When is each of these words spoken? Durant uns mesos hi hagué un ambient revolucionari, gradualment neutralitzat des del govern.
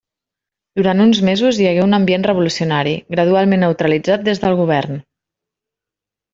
Durant 0.79 1.03
uns 1.03 1.19
mesos 1.27 1.59
hi 1.59 1.67
hagué 1.73 1.83
un 1.83 1.93
ambient 1.99 2.25
revolucionari, 2.29 2.95
gradualment 3.19 3.63
neutralitzat 3.67 4.27
des 4.31 4.45
del 4.47 4.61
govern. 4.65 5.01